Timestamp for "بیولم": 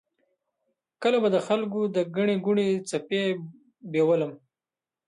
3.91-4.31